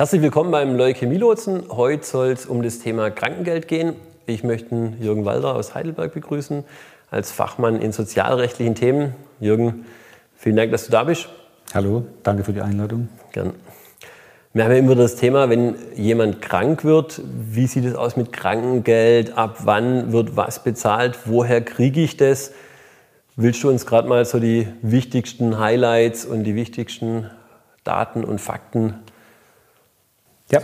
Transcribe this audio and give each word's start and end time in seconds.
Herzlich 0.00 0.22
willkommen 0.22 0.50
beim 0.50 0.78
Leukämie-Lotsen. 0.78 1.64
Heute 1.68 2.06
soll 2.06 2.28
es 2.28 2.46
um 2.46 2.62
das 2.62 2.78
Thema 2.78 3.10
Krankengeld 3.10 3.68
gehen. 3.68 3.96
Ich 4.24 4.42
möchte 4.42 4.94
Jürgen 4.98 5.26
Walder 5.26 5.54
aus 5.54 5.74
Heidelberg 5.74 6.14
begrüßen, 6.14 6.64
als 7.10 7.30
Fachmann 7.32 7.82
in 7.82 7.92
sozialrechtlichen 7.92 8.74
Themen. 8.74 9.14
Jürgen, 9.40 9.84
vielen 10.38 10.56
Dank, 10.56 10.72
dass 10.72 10.86
du 10.86 10.90
da 10.90 11.04
bist. 11.04 11.28
Hallo, 11.74 12.06
danke 12.22 12.44
für 12.44 12.54
die 12.54 12.62
Einladung. 12.62 13.10
Gern. 13.32 13.52
Wir 14.54 14.64
haben 14.64 14.72
ja 14.72 14.78
immer 14.78 14.94
das 14.94 15.16
Thema, 15.16 15.50
wenn 15.50 15.74
jemand 15.94 16.40
krank 16.40 16.82
wird, 16.82 17.20
wie 17.22 17.66
sieht 17.66 17.84
es 17.84 17.94
aus 17.94 18.16
mit 18.16 18.32
Krankengeld? 18.32 19.36
Ab 19.36 19.58
wann 19.64 20.12
wird 20.12 20.34
was 20.34 20.64
bezahlt? 20.64 21.18
Woher 21.26 21.60
kriege 21.60 22.00
ich 22.00 22.16
das? 22.16 22.52
Willst 23.36 23.62
du 23.62 23.68
uns 23.68 23.84
gerade 23.84 24.08
mal 24.08 24.24
so 24.24 24.40
die 24.40 24.66
wichtigsten 24.80 25.58
Highlights 25.58 26.24
und 26.24 26.44
die 26.44 26.54
wichtigsten 26.54 27.30
Daten 27.84 28.24
und 28.24 28.40
Fakten 28.40 28.94
ja. 30.52 30.60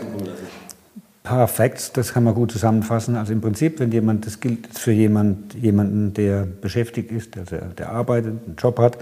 Perfekt, 1.23 1.97
das 1.97 2.13
kann 2.13 2.23
man 2.23 2.35
gut 2.35 2.53
zusammenfassen. 2.53 3.17
Also 3.17 3.33
im 3.33 3.41
Prinzip, 3.41 3.81
wenn 3.81 3.91
jemand, 3.91 4.27
das 4.27 4.39
gilt 4.39 4.79
für 4.79 4.93
jemand, 4.93 5.55
jemanden, 5.55 6.15
der 6.15 6.45
beschäftigt 6.45 7.11
ist, 7.11 7.35
der, 7.35 7.45
der 7.45 7.91
arbeitet, 7.91 8.35
einen 8.47 8.55
Job 8.57 8.79
hat, 8.79 8.99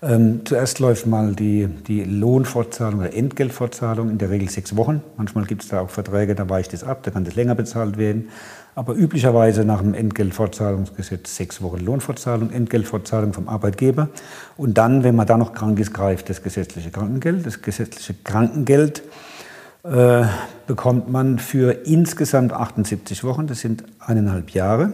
ähm, 0.00 0.42
zuerst 0.44 0.78
läuft 0.78 1.06
mal 1.06 1.34
die, 1.34 1.66
die 1.66 2.04
Lohnfortzahlung 2.04 3.00
oder 3.00 3.12
Entgeltfortzahlung, 3.12 4.10
in 4.10 4.18
der 4.18 4.30
Regel 4.30 4.48
sechs 4.48 4.76
Wochen. 4.76 5.02
Manchmal 5.16 5.44
gibt 5.44 5.62
es 5.62 5.68
da 5.68 5.80
auch 5.80 5.90
Verträge, 5.90 6.34
da 6.36 6.48
weicht 6.48 6.72
es 6.72 6.84
ab, 6.84 7.02
da 7.02 7.10
kann 7.10 7.24
das 7.24 7.34
länger 7.34 7.56
bezahlt 7.56 7.98
werden. 7.98 8.28
Aber 8.76 8.94
üblicherweise 8.94 9.64
nach 9.64 9.80
dem 9.80 9.94
Entgeltfortzahlungsgesetz 9.94 11.34
sechs 11.34 11.60
Wochen 11.60 11.80
Lohnfortzahlung, 11.80 12.52
Entgeltfortzahlung 12.52 13.32
vom 13.32 13.48
Arbeitgeber. 13.48 14.08
Und 14.56 14.78
dann, 14.78 15.02
wenn 15.02 15.16
man 15.16 15.26
da 15.26 15.36
noch 15.36 15.52
krank 15.52 15.80
ist, 15.80 15.92
greift 15.92 16.30
das 16.30 16.44
gesetzliche 16.44 16.90
Krankengeld. 16.90 17.44
Das 17.44 17.60
gesetzliche 17.60 18.14
Krankengeld 18.22 19.02
äh, 19.88 20.26
bekommt 20.66 21.10
man 21.10 21.38
für 21.38 21.86
insgesamt 21.86 22.52
78 22.52 23.24
Wochen, 23.24 23.46
das 23.46 23.60
sind 23.60 23.84
eineinhalb 23.98 24.50
Jahre, 24.50 24.92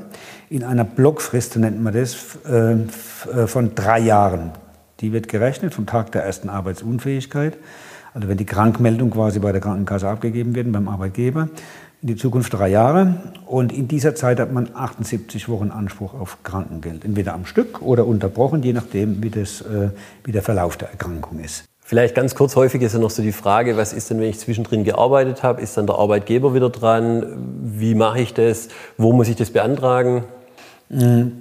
in 0.49 0.63
einer 0.63 0.85
Blockfrist, 0.85 1.57
nennt 1.57 1.83
man 1.83 1.93
das, 1.93 2.39
äh, 2.49 2.75
äh, 2.75 3.47
von 3.49 3.75
drei 3.75 3.99
Jahren. 3.99 4.53
Die 5.01 5.13
wird 5.13 5.27
gerechnet 5.27 5.75
vom 5.75 5.87
Tag 5.87 6.13
der 6.13 6.23
ersten 6.23 6.49
Arbeitsunfähigkeit, 6.49 7.59
also 8.13 8.29
wenn 8.29 8.37
die 8.37 8.47
Krankmeldung 8.47 9.11
quasi 9.11 9.41
bei 9.41 9.51
der 9.51 9.61
Krankenkasse 9.61 10.09
abgegeben 10.09 10.55
wird, 10.55 10.71
beim 10.71 10.87
Arbeitgeber, 10.87 11.49
in 12.01 12.09
die 12.09 12.17
Zukunft 12.17 12.55
drei 12.55 12.69
Jahre. 12.69 13.17
Und 13.47 13.73
in 13.73 13.89
dieser 13.89 14.15
Zeit 14.15 14.39
hat 14.39 14.53
man 14.53 14.71
78 14.75 15.49
Wochen 15.49 15.73
Anspruch 15.73 16.15
auf 16.15 16.45
Krankengeld, 16.45 17.05
entweder 17.05 17.35
am 17.35 17.47
Stück 17.47 17.83
oder 17.83 18.07
unterbrochen, 18.07 18.63
je 18.63 18.73
nachdem, 18.73 19.25
wie, 19.25 19.31
das, 19.31 19.65
wie 20.23 20.31
der 20.31 20.43
Verlauf 20.43 20.77
der 20.77 20.91
Erkrankung 20.91 21.41
ist. 21.41 21.65
Vielleicht 21.87 22.15
ganz 22.15 22.35
kurz, 22.35 22.57
häufig 22.57 22.81
ist 22.81 22.95
ja 22.95 22.99
noch 22.99 23.11
so 23.11 23.23
die 23.23 23.31
Frage, 23.31 23.77
was 23.77 23.93
ist 23.93 24.09
denn, 24.09 24.19
wenn 24.19 24.31
ich 24.31 24.39
zwischendrin 24.39 24.85
gearbeitet 24.85 25.43
habe? 25.43 25.61
Ist 25.61 25.77
dann 25.77 25.87
der 25.87 25.97
Arbeitgeber 25.97 26.55
wieder 26.55 26.71
dran? 26.71 27.27
Wie 27.63 27.95
mache 27.95 28.21
ich 28.21 28.33
das? 28.33 28.69
Wo 28.97 29.13
muss 29.13 29.29
ich 29.29 29.37
das 29.37 29.51
beantragen? 29.51 30.25
Mhm. 30.89 31.33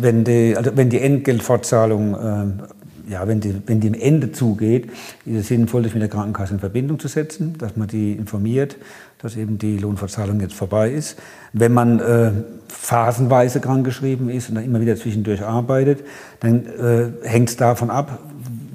Wenn 0.00 0.24
die, 0.24 0.56
also 0.56 0.70
wenn 0.74 0.88
die 0.88 0.98
Entgeltfortzahlung, 0.98 2.14
äh, 2.14 3.12
ja, 3.12 3.28
wenn 3.28 3.40
die, 3.40 3.54
wenn 3.66 3.80
die 3.80 3.88
im 3.88 3.94
Ende 3.94 4.32
zugeht, 4.32 4.90
ist 5.26 5.40
es 5.40 5.48
sinnvoll, 5.48 5.84
sich 5.84 5.92
mit 5.92 6.00
der 6.00 6.08
Krankenkasse 6.08 6.54
in 6.54 6.60
Verbindung 6.60 6.98
zu 6.98 7.08
setzen, 7.08 7.58
dass 7.58 7.76
man 7.76 7.86
die 7.88 8.12
informiert, 8.12 8.76
dass 9.20 9.36
eben 9.36 9.58
die 9.58 9.76
Lohnfortzahlung 9.76 10.40
jetzt 10.40 10.54
vorbei 10.54 10.90
ist. 10.90 11.18
Wenn 11.52 11.74
man 11.74 12.00
äh, 12.00 12.30
phasenweise 12.68 13.60
krankgeschrieben 13.60 14.30
ist 14.30 14.48
und 14.48 14.54
dann 14.54 14.64
immer 14.64 14.80
wieder 14.80 14.96
zwischendurch 14.96 15.42
arbeitet, 15.42 16.02
dann 16.40 16.64
äh, 16.64 17.28
hängt 17.28 17.50
es 17.50 17.58
davon 17.58 17.90
ab, 17.90 18.18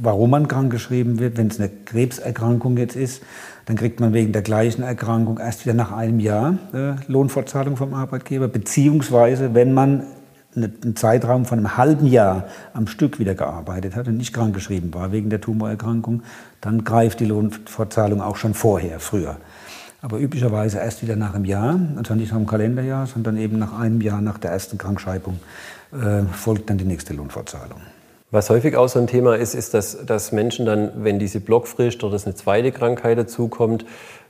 warum 0.01 0.31
man 0.31 0.47
krankgeschrieben 0.47 1.19
wird. 1.19 1.37
Wenn 1.37 1.47
es 1.47 1.59
eine 1.59 1.69
Krebserkrankung 1.69 2.77
jetzt 2.77 2.95
ist, 2.95 3.23
dann 3.65 3.75
kriegt 3.75 3.99
man 3.99 4.13
wegen 4.13 4.31
der 4.31 4.41
gleichen 4.41 4.83
Erkrankung 4.83 5.39
erst 5.39 5.65
wieder 5.65 5.73
nach 5.73 5.91
einem 5.91 6.19
Jahr 6.19 6.57
äh, 6.73 6.93
Lohnfortzahlung 7.07 7.77
vom 7.77 7.93
Arbeitgeber. 7.93 8.47
Beziehungsweise, 8.47 9.53
wenn 9.53 9.73
man 9.73 10.03
einen 10.55 10.95
Zeitraum 10.95 11.45
von 11.45 11.59
einem 11.59 11.77
halben 11.77 12.07
Jahr 12.07 12.45
am 12.73 12.87
Stück 12.87 13.19
wieder 13.19 13.35
gearbeitet 13.35 13.95
hat 13.95 14.07
und 14.07 14.17
nicht 14.17 14.33
krankgeschrieben 14.33 14.93
war 14.93 15.11
wegen 15.11 15.29
der 15.29 15.41
Tumorerkrankung, 15.41 16.23
dann 16.61 16.83
greift 16.83 17.19
die 17.19 17.25
Lohnfortzahlung 17.25 18.21
auch 18.21 18.37
schon 18.37 18.53
vorher, 18.53 18.99
früher. 18.99 19.37
Aber 20.01 20.19
üblicherweise 20.19 20.77
erst 20.77 21.01
wieder 21.01 21.15
nach 21.15 21.33
einem 21.33 21.45
Jahr, 21.45 21.79
also 21.95 22.15
nicht 22.15 22.29
nach 22.29 22.37
einem 22.37 22.47
Kalenderjahr, 22.47 23.07
sondern 23.07 23.37
eben 23.37 23.59
nach 23.59 23.77
einem 23.77 24.01
Jahr 24.01 24.21
nach 24.21 24.37
der 24.37 24.51
ersten 24.51 24.77
Krankschreibung 24.77 25.39
äh, 25.91 26.23
folgt 26.31 26.69
dann 26.69 26.77
die 26.77 26.85
nächste 26.85 27.13
Lohnfortzahlung. 27.13 27.81
Was 28.29 28.49
häufig 28.49 28.75
auch 28.75 28.89
so 28.89 28.99
ein 28.99 29.07
Thema 29.07 29.35
ist, 29.37 29.55
ist, 29.55 29.73
dass, 29.73 30.05
dass 30.05 30.31
Menschen 30.31 30.65
dann, 30.65 30.91
wenn 31.03 31.17
diese 31.17 31.39
Blockfrist 31.39 32.03
oder 32.03 32.19
eine 32.23 32.35
zweite 32.35 32.71
Krankheit 32.71 33.17
dazukommt, 33.17 33.85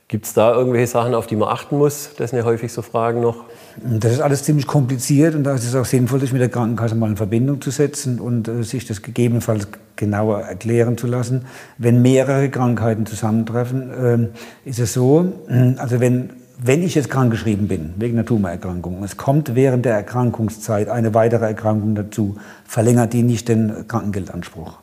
Gibt 0.10 0.26
es 0.26 0.34
da 0.34 0.54
irgendwelche 0.54 0.88
Sachen, 0.88 1.14
auf 1.14 1.28
die 1.28 1.36
man 1.36 1.50
achten 1.50 1.78
muss? 1.78 2.12
Das 2.18 2.30
sind 2.30 2.40
ja 2.40 2.46
häufig 2.46 2.72
so 2.72 2.82
Fragen 2.82 3.20
noch. 3.20 3.44
Das 3.76 4.14
ist 4.14 4.22
alles 4.22 4.44
ziemlich 4.44 4.66
kompliziert 4.66 5.36
und 5.36 5.44
da 5.44 5.54
ist 5.54 5.66
es 5.66 5.76
auch 5.76 5.84
sinnvoll, 5.84 6.22
sich 6.22 6.32
mit 6.32 6.40
der 6.40 6.48
Krankenkasse 6.48 6.96
mal 6.96 7.10
in 7.10 7.18
Verbindung 7.18 7.60
zu 7.60 7.72
setzen 7.72 8.22
und 8.22 8.48
äh, 8.48 8.64
sich 8.64 8.86
das 8.86 9.02
gegebenenfalls 9.02 9.68
genauer 9.98 10.40
erklären 10.40 10.98
zu 10.98 11.08
lassen. 11.08 11.46
Wenn 11.78 12.02
mehrere 12.02 12.50
Krankheiten 12.50 13.06
zusammentreffen, 13.06 14.32
äh, 14.64 14.70
ist 14.70 14.80
es 14.80 14.94
so, 14.94 15.34
also 15.78 16.00
wenn 16.00 16.30
wenn 16.58 16.82
ich 16.82 16.96
jetzt 16.96 17.10
krankgeschrieben 17.10 17.68
bin, 17.68 17.94
wegen 17.98 18.18
einer 18.18 18.26
Tumorerkrankung, 18.26 19.04
es 19.04 19.16
kommt 19.16 19.54
während 19.56 19.86
der 19.86 19.94
Erkrankungszeit 19.94 20.90
eine 20.90 21.14
weitere 21.14 21.46
Erkrankung 21.46 21.94
dazu, 21.94 22.38
verlängert 22.66 23.14
die 23.14 23.24
nicht 23.24 23.48
den 23.48 23.88
Krankengeldanspruch. 23.88 24.80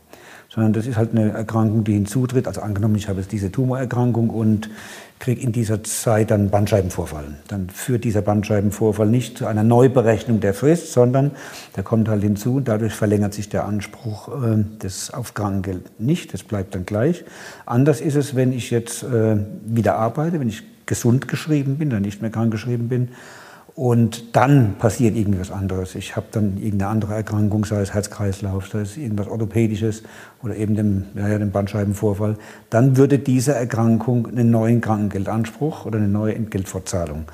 Sondern 0.48 0.72
das 0.72 0.86
ist 0.86 0.96
halt 0.96 1.10
eine 1.10 1.32
Erkrankung, 1.32 1.82
die 1.82 1.94
hinzutritt. 1.94 2.46
Also 2.46 2.60
angenommen, 2.60 2.94
ich 2.94 3.08
habe 3.08 3.20
jetzt 3.20 3.32
diese 3.32 3.50
Tumorerkrankung 3.50 4.30
und 4.30 4.70
kriege 5.24 5.40
in 5.40 5.52
dieser 5.52 5.82
Zeit 5.82 6.30
dann 6.30 6.50
Bandscheibenvorfall. 6.50 7.24
Dann 7.48 7.70
führt 7.70 8.04
dieser 8.04 8.20
Bandscheibenvorfall 8.20 9.06
nicht 9.06 9.38
zu 9.38 9.46
einer 9.46 9.64
Neuberechnung 9.64 10.40
der 10.40 10.52
Frist, 10.52 10.92
sondern 10.92 11.30
der 11.76 11.82
kommt 11.82 12.08
halt 12.08 12.22
hinzu 12.22 12.56
und 12.56 12.68
dadurch 12.68 12.92
verlängert 12.92 13.32
sich 13.32 13.48
der 13.48 13.64
Anspruch 13.64 14.28
äh, 14.28 14.62
des 14.82 15.14
auf 15.14 15.32
Krankengeld 15.32 15.98
nicht. 15.98 16.34
Das 16.34 16.42
bleibt 16.42 16.74
dann 16.74 16.84
gleich. 16.84 17.24
Anders 17.64 18.02
ist 18.02 18.16
es, 18.16 18.36
wenn 18.36 18.52
ich 18.52 18.70
jetzt 18.70 19.02
äh, 19.02 19.38
wieder 19.64 19.96
arbeite, 19.96 20.40
wenn 20.40 20.48
ich 20.50 20.62
gesund 20.84 21.26
geschrieben 21.26 21.78
bin, 21.78 21.88
dann 21.88 22.02
nicht 22.02 22.20
mehr 22.20 22.30
krank 22.30 22.50
geschrieben 22.50 22.88
bin. 22.88 23.08
Und 23.76 24.36
dann 24.36 24.76
passiert 24.78 25.16
irgendwas 25.16 25.50
anderes. 25.50 25.96
Ich 25.96 26.14
habe 26.14 26.26
dann 26.30 26.58
irgendeine 26.58 26.90
andere 26.92 27.14
Erkrankung, 27.14 27.64
sei 27.64 27.80
es 27.80 27.92
Herz-Kreislauf, 27.92 28.68
sei 28.68 28.80
es 28.80 28.96
irgendwas 28.96 29.26
Orthopädisches 29.26 30.04
oder 30.44 30.54
eben 30.54 30.76
dem, 30.76 31.06
ja, 31.16 31.36
dem 31.36 31.50
Bandscheibenvorfall. 31.50 32.36
Dann 32.70 32.96
würde 32.96 33.18
diese 33.18 33.52
Erkrankung 33.52 34.28
einen 34.28 34.52
neuen 34.52 34.80
Krankengeldanspruch 34.80 35.86
oder 35.86 35.98
eine 35.98 36.06
neue 36.06 36.36
Entgeltfortzahlung 36.36 37.24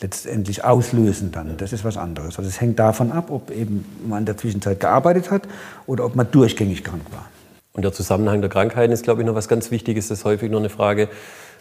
letztendlich 0.00 0.62
auslösen 0.62 1.32
dann. 1.32 1.56
Das 1.56 1.72
ist 1.72 1.84
was 1.84 1.96
anderes. 1.96 2.38
Also 2.38 2.48
es 2.48 2.60
hängt 2.60 2.78
davon 2.78 3.10
ab, 3.10 3.30
ob 3.30 3.50
eben 3.50 3.84
man 4.06 4.20
in 4.20 4.26
der 4.26 4.36
Zwischenzeit 4.36 4.80
gearbeitet 4.80 5.30
hat 5.30 5.48
oder 5.86 6.04
ob 6.04 6.14
man 6.14 6.30
durchgängig 6.30 6.84
krank 6.84 7.02
war. 7.10 7.24
Und 7.72 7.82
der 7.82 7.92
Zusammenhang 7.92 8.40
der 8.40 8.50
Krankheiten 8.50 8.92
ist, 8.92 9.04
glaube 9.04 9.22
ich, 9.22 9.26
noch 9.26 9.34
was 9.34 9.48
ganz 9.48 9.70
Wichtiges. 9.70 10.08
Das 10.08 10.18
ist 10.18 10.24
häufig 10.24 10.50
noch 10.50 10.58
eine 10.58 10.68
Frage, 10.68 11.08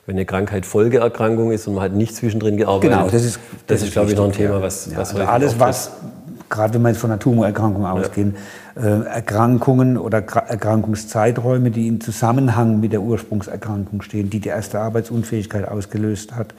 wenn 0.08 0.16
eine 0.16 0.26
Krankheit 0.26 0.66
Folgeerkrankung 0.66 1.52
ist 1.52 1.68
und 1.68 1.76
man 1.76 1.84
hat 1.84 1.92
nicht 1.92 2.16
zwischendrin 2.16 2.56
gearbeitet. 2.56 2.92
Genau, 2.92 3.10
das 3.10 3.26
ist, 3.26 3.40
das, 3.68 3.82
das 3.82 3.84
ist, 3.84 3.92
glaube 3.92 4.10
ich, 4.10 4.16
noch 4.16 4.26
ein 4.26 4.32
Thema, 4.32 4.62
was, 4.62 4.88
ja, 4.90 4.98
was 4.98 5.14
also 5.14 5.30
alles, 5.30 5.60
was, 5.60 5.92
gerade 6.50 6.74
wenn 6.74 6.82
wir 6.84 6.90
jetzt 6.90 7.00
von 7.00 7.12
einer 7.12 7.20
Tumorerkrankung 7.20 7.86
ausgehen, 7.86 8.38
äh, 8.78 9.02
Erkrankungen 9.04 9.98
oder 9.98 10.20
Erkrankungszeiträume, 10.20 11.72
die 11.72 11.90
im 11.90 12.00
Zusammenhang 12.00 12.80
mit 12.80 12.94
der 12.94 13.02
Ursprungserkrankung 13.02 14.02
stehen, 14.02 14.30
die 14.30 14.40
die 14.40 14.48
erste 14.48 14.80
Arbeitsunfähigkeit 14.80 15.68
ausgelöst 15.68 16.34
hat, 16.34 16.54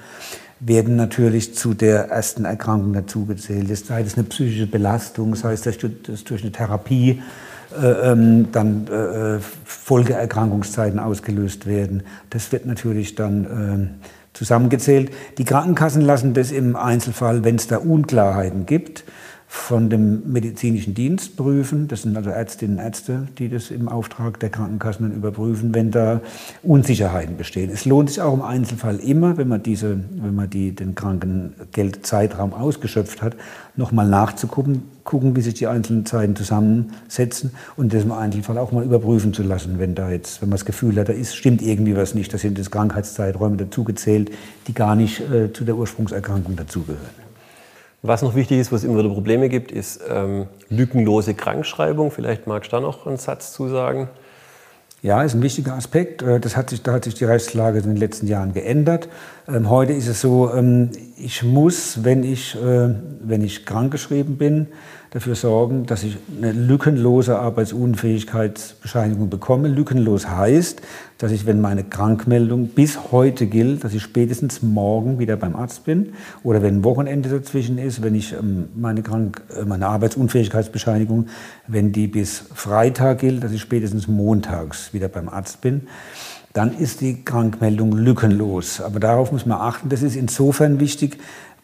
werden 0.60 0.96
natürlich 0.96 1.54
zu 1.54 1.72
der 1.72 2.10
ersten 2.10 2.44
Erkrankung 2.44 2.92
dazugezählt. 2.92 3.74
Sei 3.78 4.02
das 4.02 4.16
eine 4.16 4.24
psychische 4.24 4.66
Belastung, 4.66 5.34
sei 5.36 5.54
es 5.54 5.62
das 5.62 5.78
durch 5.78 6.42
eine 6.42 6.52
Therapie 6.52 7.22
dann 7.70 8.86
äh, 8.88 9.38
Folgeerkrankungszeiten 9.64 10.98
ausgelöst 10.98 11.66
werden. 11.66 12.02
Das 12.30 12.50
wird 12.50 12.66
natürlich 12.66 13.14
dann 13.14 13.44
äh, 13.44 14.08
zusammengezählt. 14.32 15.10
Die 15.36 15.44
Krankenkassen 15.44 16.02
lassen 16.02 16.32
das 16.32 16.50
im 16.50 16.76
Einzelfall, 16.76 17.44
wenn 17.44 17.56
es 17.56 17.66
da 17.66 17.78
Unklarheiten 17.78 18.66
gibt, 18.66 19.04
von 19.50 19.88
dem 19.88 20.30
medizinischen 20.30 20.92
Dienst 20.92 21.38
prüfen. 21.38 21.88
Das 21.88 22.02
sind 22.02 22.18
also 22.18 22.28
Ärztinnen 22.28 22.76
und 22.76 22.84
Ärzte, 22.84 23.28
die 23.38 23.48
das 23.48 23.70
im 23.70 23.88
Auftrag 23.88 24.38
der 24.40 24.50
Krankenkassen 24.50 25.08
dann 25.08 25.16
überprüfen, 25.16 25.74
wenn 25.74 25.90
da 25.90 26.20
Unsicherheiten 26.62 27.38
bestehen. 27.38 27.70
Es 27.72 27.86
lohnt 27.86 28.10
sich 28.10 28.20
auch 28.20 28.34
im 28.34 28.42
Einzelfall 28.42 28.98
immer, 28.98 29.38
wenn 29.38 29.48
man, 29.48 29.62
diese, 29.62 30.00
wenn 30.16 30.34
man 30.34 30.50
die, 30.50 30.72
den 30.72 30.94
Krankengeldzeitraum 30.94 32.52
ausgeschöpft 32.52 33.22
hat, 33.22 33.36
nochmal 33.74 34.06
nachzugucken, 34.06 34.82
gucken, 35.02 35.34
wie 35.34 35.40
sich 35.40 35.54
die 35.54 35.66
einzelnen 35.66 36.04
Zeiten 36.04 36.36
zusammensetzen 36.36 37.52
und 37.76 37.94
das 37.94 38.04
im 38.04 38.12
Einzelfall 38.12 38.58
auch 38.58 38.70
mal 38.72 38.84
überprüfen 38.84 39.32
zu 39.32 39.42
lassen, 39.42 39.78
wenn 39.78 39.94
da 39.94 40.10
jetzt, 40.10 40.42
wenn 40.42 40.50
man 40.50 40.58
das 40.58 40.66
Gefühl 40.66 40.96
hat, 40.96 41.08
da 41.08 41.14
ist, 41.14 41.34
stimmt 41.34 41.62
irgendwie 41.62 41.96
was 41.96 42.14
nicht, 42.14 42.34
da 42.34 42.36
sind 42.36 42.58
jetzt 42.58 42.70
Krankheitszeiträume 42.70 43.56
dazugezählt, 43.56 44.30
die 44.66 44.74
gar 44.74 44.94
nicht 44.94 45.20
äh, 45.20 45.50
zu 45.54 45.64
der 45.64 45.76
Ursprungserkrankung 45.76 46.54
dazugehören. 46.54 47.27
Was 48.02 48.22
noch 48.22 48.36
wichtig 48.36 48.60
ist, 48.60 48.70
was 48.70 48.84
immer 48.84 48.98
wieder 48.98 49.12
Probleme 49.12 49.48
gibt, 49.48 49.72
ist 49.72 50.00
ähm, 50.08 50.46
lückenlose 50.70 51.34
Krankschreibung. 51.34 52.12
Vielleicht 52.12 52.46
magst 52.46 52.70
du 52.70 52.76
da 52.76 52.80
noch 52.80 53.06
einen 53.06 53.16
Satz 53.16 53.52
zu 53.52 53.68
sagen. 53.68 54.08
Ja, 55.02 55.22
ist 55.22 55.34
ein 55.34 55.42
wichtiger 55.42 55.74
Aspekt. 55.74 56.22
Äh, 56.22 56.38
das 56.38 56.56
hat 56.56 56.70
sich, 56.70 56.82
da 56.82 56.92
hat 56.92 57.04
sich 57.04 57.14
die 57.14 57.24
Rechtslage 57.24 57.78
in 57.78 57.86
den 57.86 57.96
letzten 57.96 58.28
Jahren 58.28 58.52
geändert. 58.52 59.08
Ähm, 59.48 59.68
heute 59.68 59.94
ist 59.94 60.06
es 60.06 60.20
so, 60.20 60.52
ähm, 60.54 60.90
ich 61.16 61.42
muss, 61.42 62.04
wenn 62.04 62.22
ich, 62.22 62.54
äh, 62.54 62.94
wenn 63.20 63.42
ich 63.42 63.66
krankgeschrieben 63.66 64.38
bin, 64.38 64.68
dafür 65.10 65.34
sorgen, 65.34 65.86
dass 65.86 66.02
ich 66.02 66.18
eine 66.36 66.52
lückenlose 66.52 67.38
Arbeitsunfähigkeitsbescheinigung 67.38 69.30
bekomme. 69.30 69.68
Lückenlos 69.68 70.28
heißt, 70.28 70.82
dass 71.16 71.32
ich, 71.32 71.46
wenn 71.46 71.60
meine 71.60 71.84
Krankmeldung 71.84 72.68
bis 72.68 73.10
heute 73.10 73.46
gilt, 73.46 73.84
dass 73.84 73.94
ich 73.94 74.02
spätestens 74.02 74.62
morgen 74.62 75.18
wieder 75.18 75.36
beim 75.36 75.56
Arzt 75.56 75.84
bin 75.84 76.12
oder 76.44 76.62
wenn 76.62 76.76
ein 76.76 76.84
Wochenende 76.84 77.28
dazwischen 77.28 77.78
ist, 77.78 78.02
wenn 78.02 78.14
ich 78.14 78.32
ähm, 78.34 78.68
meine, 78.74 79.02
Krank 79.02 79.42
äh, 79.56 79.64
meine 79.64 79.88
Arbeitsunfähigkeitsbescheinigung, 79.88 81.28
wenn 81.66 81.92
die 81.92 82.06
bis 82.06 82.44
Freitag 82.54 83.20
gilt, 83.20 83.42
dass 83.42 83.52
ich 83.52 83.60
spätestens 83.60 84.08
montags 84.08 84.92
wieder 84.92 85.08
beim 85.08 85.28
Arzt 85.28 85.60
bin 85.60 85.88
dann 86.54 86.76
ist 86.76 87.02
die 87.02 87.24
Krankmeldung 87.24 87.92
lückenlos. 87.92 88.80
Aber 88.80 88.98
darauf 88.98 89.30
muss 89.30 89.46
man 89.46 89.60
achten. 89.60 89.90
Das 89.90 90.02
ist 90.02 90.16
insofern 90.16 90.80
wichtig, 90.80 91.18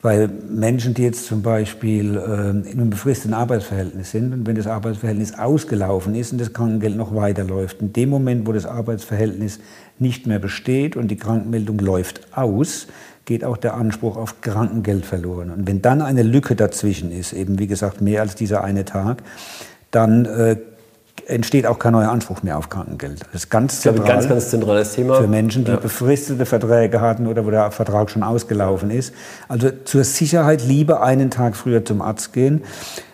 weil 0.05 0.29
Menschen, 0.29 0.93
die 0.93 1.03
jetzt 1.03 1.25
zum 1.25 1.41
Beispiel 1.41 2.19
äh, 2.19 2.51
in 2.51 2.73
einem 2.73 2.91
befristeten 2.91 3.33
Arbeitsverhältnis 3.33 4.11
sind 4.11 4.35
und 4.35 4.47
wenn 4.47 4.55
das 4.55 4.67
Arbeitsverhältnis 4.67 5.39
ausgelaufen 5.39 6.15
ist 6.15 6.31
und 6.31 6.43
das 6.43 6.53
Krankengeld 6.53 6.95
noch 6.95 7.15
weiterläuft, 7.15 7.81
in 7.81 7.95
dem 7.95 8.11
Moment, 8.11 8.47
wo 8.47 8.53
das 8.53 8.67
Arbeitsverhältnis 8.67 9.61
nicht 9.99 10.27
mehr 10.27 10.39
besteht 10.39 10.95
und 10.95 11.09
die 11.09 11.17
Krankmeldung 11.17 11.79
läuft 11.79 12.21
aus, 12.37 12.87
geht 13.25 13.47
auch 13.47 13.57
der 13.57 13.75
Anspruch 13.75 14.19
auf 14.19 14.43
Krankengeld 14.43 15.07
verloren. 15.07 15.51
Und 15.51 15.67
wenn 15.67 15.81
dann 15.81 16.03
eine 16.03 16.23
Lücke 16.23 16.55
dazwischen 16.55 17.11
ist, 17.11 17.33
eben 17.33 17.59
wie 17.59 17.67
gesagt 17.67 18.03
mehr 18.03 18.21
als 18.21 18.35
dieser 18.35 18.63
eine 18.63 18.85
Tag, 18.85 19.23
dann 19.91 20.27
äh, 20.27 20.57
entsteht 21.27 21.67
auch 21.67 21.79
kein 21.79 21.93
neuer 21.93 22.11
Anspruch 22.11 22.43
mehr 22.43 22.59
auf 22.59 22.69
Krankengeld. 22.69 23.23
Das 23.33 23.45
ist 23.45 23.51
ganz, 23.51 23.81
zentral 23.81 24.07
ganz, 24.07 24.29
ganz 24.29 24.51
zentrales 24.51 24.93
Thema. 24.93 25.21
Für 25.21 25.27
Menschen, 25.27 25.65
die 25.65 25.71
ja. 25.71 25.77
befristete 25.77 26.47
Verträge 26.47 27.01
hatten 27.01 27.27
oder 27.27 27.47
wo 27.47 27.51
der 27.51 27.71
Vertrag 27.71 28.11
schon 28.11 28.23
ausgelaufen 28.23 28.91
ist. 28.91 29.15
Also 29.49 29.71
zur 29.85 30.05
Sicherheit 30.05 30.63
lieber 30.63 31.03
einen 31.03 31.31
Tag 31.31 31.57
früher 31.57 31.85
zum 31.85 32.03
Arzt 32.03 32.33
gehen. 32.33 32.63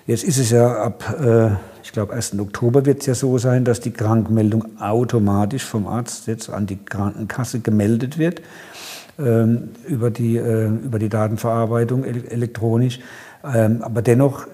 Jetzt 0.07 0.25
ist 0.25 0.39
es 0.39 0.51
ja 0.51 0.83
ab, 0.83 1.15
äh, 1.21 1.51
ich 1.83 1.93
glaube, 1.93 2.13
1. 2.13 2.39
Oktober 2.39 2.87
wird 2.87 3.01
es 3.01 3.07
ja 3.07 3.15
so 3.15 3.39
sein, 3.39 3.65
dass 3.65 3.81
die 3.81 3.93
Krankmeldung 3.93 4.81
automatisch 4.81 5.65
vom 5.65 5.87
Arzt 5.87 6.27
jetzt 6.27 6.51
an 6.51 6.67
die 6.67 6.85
Krankenkasse 6.85 7.61
gemeldet 7.61 8.19
wird 8.19 8.43
ähm, 9.19 9.71
über, 9.87 10.11
die, 10.11 10.37
äh, 10.37 10.67
über 10.67 10.99
die 10.99 11.09
Datenverarbeitung 11.09 12.05
elektronisch. 12.05 13.01
Ähm, 13.45 13.83
aber 13.83 14.03
dennoch 14.03 14.47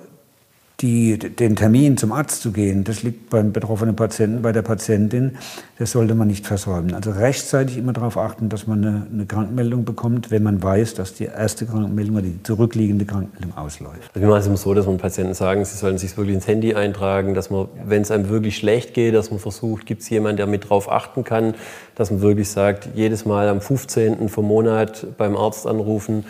die, 0.80 1.18
den 1.18 1.56
Termin 1.56 1.96
zum 1.96 2.12
Arzt 2.12 2.42
zu 2.42 2.52
gehen, 2.52 2.84
das 2.84 3.02
liegt 3.02 3.30
beim 3.30 3.52
betroffenen 3.52 3.96
Patienten, 3.96 4.42
bei 4.42 4.52
der 4.52 4.60
Patientin, 4.60 5.38
das 5.78 5.92
sollte 5.92 6.14
man 6.14 6.28
nicht 6.28 6.46
versäumen. 6.46 6.92
Also 6.92 7.12
rechtzeitig 7.12 7.78
immer 7.78 7.94
darauf 7.94 8.18
achten, 8.18 8.50
dass 8.50 8.66
man 8.66 8.84
eine, 8.84 9.06
eine 9.10 9.26
Krankmeldung 9.26 9.86
bekommt, 9.86 10.30
wenn 10.30 10.42
man 10.42 10.62
weiß, 10.62 10.92
dass 10.92 11.14
die 11.14 11.24
erste 11.24 11.64
Krankmeldung 11.64 12.16
oder 12.16 12.26
die 12.26 12.42
zurückliegende 12.42 13.06
Krankmeldung 13.06 13.56
ausläuft. 13.56 14.10
Wir 14.12 14.26
machen 14.28 14.40
es 14.40 14.46
immer 14.46 14.58
so, 14.58 14.74
dass 14.74 14.84
man 14.84 14.98
Patienten 14.98 15.32
sagen, 15.32 15.64
sie 15.64 15.76
sollen 15.78 15.96
sich 15.96 16.14
wirklich 16.18 16.34
ins 16.34 16.46
Handy 16.46 16.74
eintragen, 16.74 17.32
dass 17.32 17.48
man, 17.48 17.68
wenn 17.86 18.02
es 18.02 18.10
einem 18.10 18.28
wirklich 18.28 18.58
schlecht 18.58 18.92
geht, 18.92 19.14
dass 19.14 19.30
man 19.30 19.40
versucht, 19.40 19.86
gibt 19.86 20.02
es 20.02 20.10
jemanden, 20.10 20.36
der 20.36 20.46
mit 20.46 20.68
drauf 20.68 20.92
achten 20.92 21.24
kann, 21.24 21.54
dass 21.94 22.10
man 22.10 22.20
wirklich 22.20 22.50
sagt, 22.50 22.90
jedes 22.94 23.24
Mal 23.24 23.48
am 23.48 23.62
15. 23.62 24.28
vom 24.28 24.46
Monat 24.46 25.06
beim 25.16 25.38
Arzt 25.38 25.66
anrufen, 25.66 26.26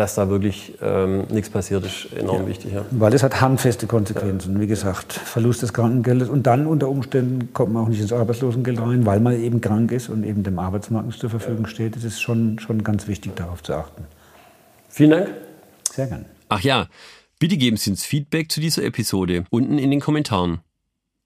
dass 0.00 0.14
da 0.14 0.30
wirklich 0.30 0.72
ähm, 0.80 1.26
nichts 1.28 1.50
passiert, 1.50 1.84
ist 1.84 2.08
enorm 2.16 2.44
ja. 2.44 2.48
wichtig. 2.48 2.72
Ja. 2.72 2.86
Weil 2.90 3.12
es 3.12 3.22
hat 3.22 3.42
handfeste 3.42 3.86
Konsequenzen. 3.86 4.54
Ja. 4.54 4.60
Wie 4.60 4.66
gesagt, 4.66 5.12
Verlust 5.12 5.60
des 5.60 5.74
Krankengeldes 5.74 6.30
und 6.30 6.46
dann 6.46 6.66
unter 6.66 6.88
Umständen 6.88 7.52
kommt 7.52 7.74
man 7.74 7.84
auch 7.84 7.88
nicht 7.88 8.00
ins 8.00 8.10
Arbeitslosengeld 8.10 8.80
rein, 8.80 9.04
weil 9.04 9.20
man 9.20 9.38
eben 9.38 9.60
krank 9.60 9.92
ist 9.92 10.08
und 10.08 10.24
eben 10.24 10.42
dem 10.42 10.58
Arbeitsmarkt 10.58 11.06
nicht 11.06 11.20
zur 11.20 11.28
Verfügung 11.28 11.66
steht. 11.66 11.96
Es 11.96 12.04
ist 12.04 12.18
schon, 12.18 12.58
schon 12.58 12.82
ganz 12.82 13.08
wichtig, 13.08 13.36
darauf 13.36 13.62
zu 13.62 13.74
achten. 13.74 14.06
Vielen 14.88 15.10
Dank. 15.10 15.34
Sehr 15.92 16.06
gerne. 16.06 16.24
Ach 16.48 16.60
ja, 16.60 16.88
bitte 17.38 17.58
geben 17.58 17.76
Sie 17.76 17.90
uns 17.90 18.02
Feedback 18.02 18.50
zu 18.50 18.60
dieser 18.60 18.82
Episode 18.82 19.44
unten 19.50 19.78
in 19.78 19.90
den 19.90 20.00
Kommentaren. 20.00 20.60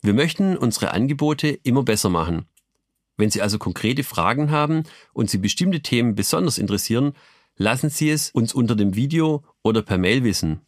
Wir 0.02 0.14
möchten 0.14 0.56
unsere 0.56 0.90
Angebote 0.90 1.48
immer 1.48 1.84
besser 1.84 2.10
machen. 2.10 2.46
Wenn 3.16 3.30
Sie 3.30 3.40
also 3.40 3.58
konkrete 3.58 4.02
Fragen 4.02 4.50
haben 4.50 4.82
und 5.12 5.30
Sie 5.30 5.38
bestimmte 5.38 5.80
Themen 5.80 6.16
besonders 6.16 6.58
interessieren, 6.58 7.12
lassen 7.56 7.90
Sie 7.90 8.10
es 8.10 8.30
uns 8.30 8.54
unter 8.54 8.76
dem 8.76 8.94
Video 8.94 9.44
oder 9.62 9.82
per 9.82 9.98
Mail 9.98 10.24
wissen. 10.24 10.60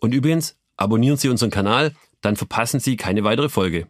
Und 0.00 0.12
übrigens, 0.12 0.56
abonnieren 0.76 1.16
Sie 1.16 1.28
unseren 1.28 1.50
Kanal, 1.50 1.94
dann 2.20 2.36
verpassen 2.36 2.80
Sie 2.80 2.96
keine 2.96 3.24
weitere 3.24 3.48
Folge. 3.48 3.86